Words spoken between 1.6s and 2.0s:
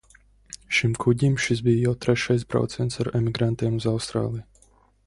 bija jau